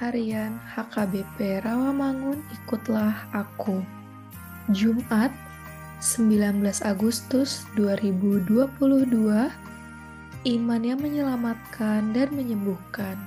[0.00, 3.84] Harian HKBP Rawamangun Ikutlah Aku.
[4.72, 5.28] Jumat
[6.00, 8.48] 19 Agustus 2022
[10.48, 13.20] Iman yang menyelamatkan dan menyembuhkan.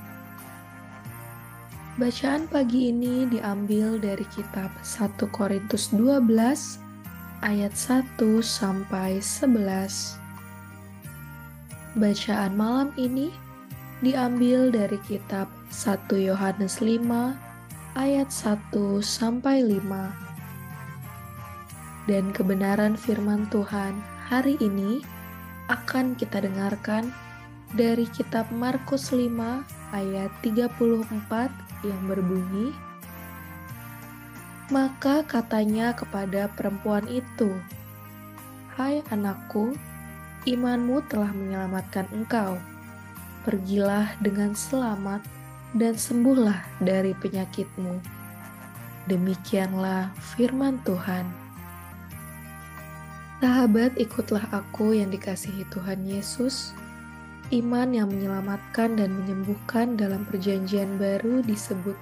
[2.02, 6.18] Bacaan pagi ini diambil dari kitab 1 Korintus 12
[7.46, 10.18] ayat 1 sampai 11
[11.94, 13.30] Bacaan malam ini
[13.98, 17.02] diambil dari kitab 1 Yohanes 5
[17.98, 20.14] ayat 1 sampai 5.
[22.06, 23.98] Dan kebenaran firman Tuhan
[24.30, 25.02] hari ini
[25.74, 27.10] akan kita dengarkan
[27.74, 30.70] dari kitab Markus 5 ayat 34
[31.82, 32.78] yang berbunyi
[34.68, 37.56] Maka katanya kepada perempuan itu,
[38.76, 39.72] "Hai anakku,
[40.44, 42.60] imanmu telah menyelamatkan engkau."
[43.48, 45.24] Pergilah dengan selamat
[45.72, 48.04] dan sembuhlah dari penyakitmu.
[49.08, 51.24] Demikianlah firman Tuhan.
[53.40, 56.76] Sahabat, ikutlah aku yang dikasihi Tuhan Yesus.
[57.56, 61.96] Iman yang menyelamatkan dan menyembuhkan dalam perjanjian baru disebut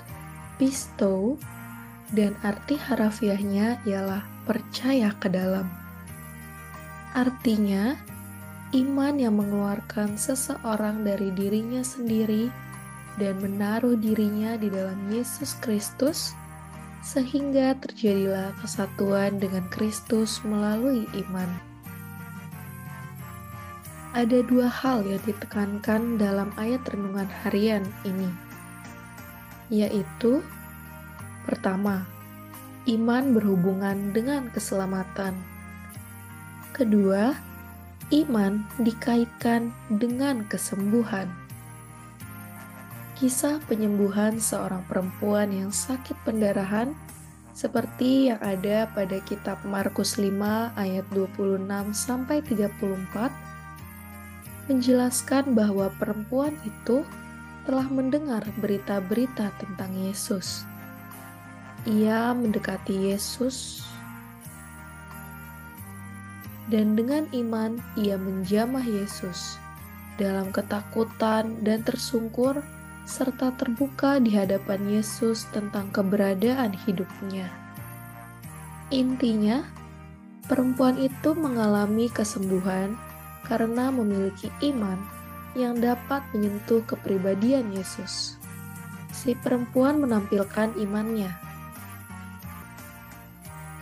[0.57, 1.38] pisto
[2.09, 5.69] dan arti harafiahnya ialah percaya ke dalam.
[7.13, 7.94] Artinya,
[8.75, 12.52] iman yang mengeluarkan seseorang dari dirinya sendiri
[13.16, 16.36] dan menaruh dirinya di dalam Yesus Kristus,
[17.00, 21.47] sehingga terjadilah kesatuan dengan Kristus melalui iman.
[24.12, 28.27] Ada dua hal yang ditekankan dalam ayat renungan harian ini,
[29.72, 30.44] yaitu:
[31.48, 32.04] pertama,
[32.92, 35.36] iman berhubungan dengan keselamatan,
[36.75, 37.36] kedua,
[38.13, 41.25] iman dikaitkan dengan kesembuhan.
[43.16, 46.92] Kisah penyembuhan seorang perempuan yang sakit pendarahan
[47.56, 51.63] seperti yang ada pada kitab Markus 5 ayat 26
[51.96, 53.31] sampai 34
[54.68, 57.08] menjelaskan bahwa perempuan itu
[57.63, 60.68] telah mendengar berita-berita tentang Yesus.
[61.88, 63.88] Ia mendekati Yesus
[66.69, 69.62] dan dengan iman ia menjamah Yesus
[70.17, 72.63] dalam ketakutan dan tersungkur
[73.06, 77.45] serta terbuka di hadapan Yesus tentang keberadaan hidupnya.
[78.89, 79.62] Intinya,
[80.50, 82.97] perempuan itu mengalami kesembuhan
[83.45, 84.97] karena memiliki iman
[85.53, 88.41] yang dapat menyentuh kepribadian Yesus.
[89.13, 91.31] Si perempuan menampilkan imannya.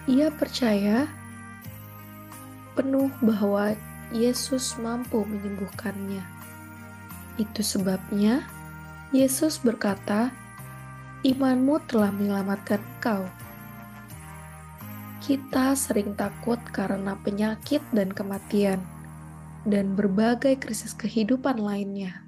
[0.05, 1.07] Ia percaya
[2.73, 3.77] penuh bahwa
[4.13, 6.21] Yesus mampu menyembuhkannya.
[7.41, 8.45] Itu sebabnya
[9.09, 10.29] Yesus berkata,
[11.25, 13.25] "Imanmu telah menyelamatkan engkau."
[15.23, 18.83] Kita sering takut karena penyakit dan kematian,
[19.63, 22.27] dan berbagai krisis kehidupan lainnya.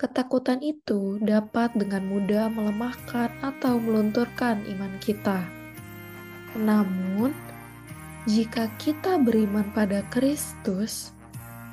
[0.00, 5.44] Ketakutan itu dapat dengan mudah melemahkan atau melunturkan iman kita.
[6.56, 7.36] Namun,
[8.28, 11.16] jika kita beriman pada Kristus,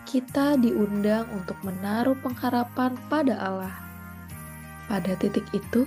[0.08, 3.76] kita diundang untuk menaruh pengharapan pada Allah.
[4.88, 5.84] Pada titik itu,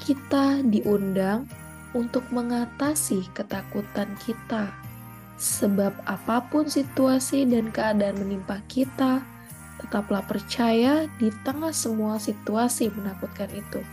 [0.00, 1.44] kita diundang
[1.92, 4.72] untuk mengatasi ketakutan kita,
[5.36, 9.20] sebab apa pun situasi dan keadaan menimpa kita,
[9.84, 13.84] tetaplah percaya di tengah semua situasi menakutkan itu.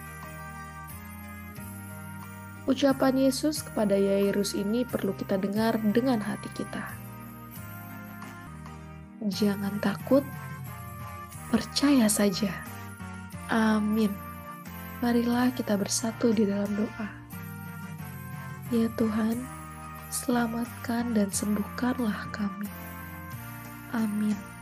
[2.66, 6.82] Ucapan Yesus kepada Yairus ini perlu kita dengar dengan hati kita.
[9.22, 10.26] Jangan takut,
[11.54, 12.50] percaya saja.
[13.54, 14.10] Amin.
[14.98, 17.10] Marilah kita bersatu di dalam doa.
[18.74, 19.46] Ya Tuhan,
[20.10, 22.66] selamatkan dan sembuhkanlah kami.
[23.94, 24.55] Amin.